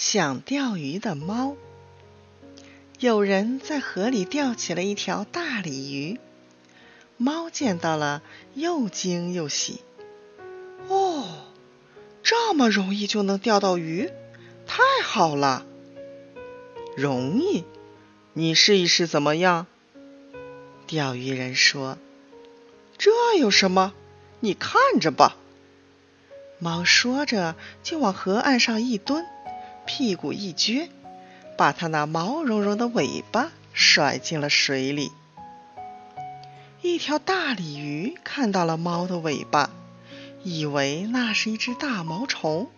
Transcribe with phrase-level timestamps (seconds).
[0.00, 1.56] 想钓鱼的猫。
[3.00, 6.20] 有人在河里钓起了一条大鲤鱼，
[7.16, 8.22] 猫见到了，
[8.54, 9.80] 又惊又喜。
[10.86, 11.26] 哦，
[12.22, 14.08] 这么容易就能钓到鱼，
[14.68, 15.66] 太好了！
[16.96, 17.64] 容易？
[18.34, 19.66] 你试一试怎么样？
[20.86, 21.98] 钓鱼人说
[22.98, 23.92] ：“这有什么？
[24.38, 25.36] 你看着吧。”
[26.60, 29.26] 猫说着，就往河岸上一蹲，
[29.88, 30.90] 屁股一撅，
[31.56, 35.10] 把它那毛茸茸的尾巴甩进了水里。
[36.82, 39.70] 一条大鲤鱼看到了猫的尾巴，
[40.44, 42.68] 以为那是一只大毛虫，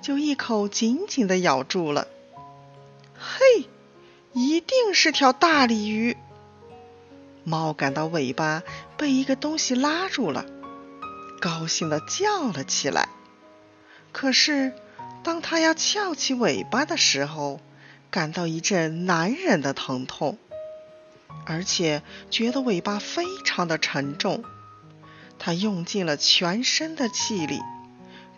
[0.00, 2.06] 就一口紧紧地咬住了。
[3.18, 3.66] 嘿，
[4.32, 6.16] 一定是条大鲤鱼！
[7.42, 8.62] 猫感到尾巴
[8.96, 10.46] 被一个东西拉住了，
[11.40, 13.08] 高兴地叫了起来。
[14.12, 14.72] 可是，
[15.24, 17.60] 当他要翘起尾巴的时候，
[18.10, 20.38] 感到一阵难忍的疼痛，
[21.46, 24.44] 而且觉得尾巴非常的沉重。
[25.38, 27.60] 他用尽了全身的气力，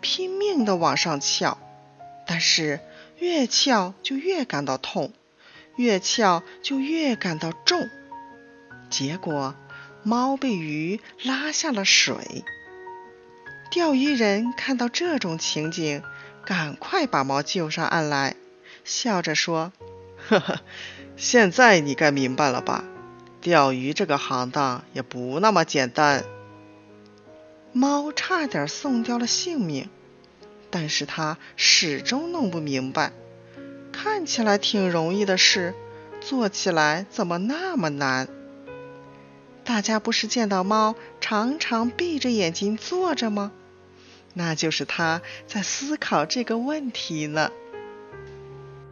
[0.01, 1.57] 拼命的往上翘，
[2.25, 2.79] 但是
[3.19, 5.13] 越翘就越感到痛，
[5.75, 7.89] 越翘就越感到重。
[8.89, 9.55] 结果，
[10.03, 12.43] 猫被鱼拉下了水。
[13.71, 16.01] 钓鱼人看到这种情景，
[16.45, 18.35] 赶快把猫救上岸来，
[18.83, 19.73] 笑着说
[20.29, 20.59] ：“呵呵，
[21.17, 22.83] 现在你该明白了吧？
[23.41, 26.23] 钓鱼这个行当也不那么简单。”
[27.73, 29.89] 猫差点送掉了性命，
[30.69, 33.11] 但是它始终弄不明白，
[33.91, 35.73] 看起来挺容易的事，
[36.21, 38.27] 做起来怎么那么难？
[39.63, 43.51] 大家不是见到猫常常闭着眼睛坐着吗？
[44.37, 47.51] 那就是他在思考这个问题呢。